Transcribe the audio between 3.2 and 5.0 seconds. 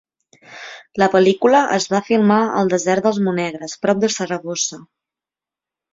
Monegres, prop de Saragossa.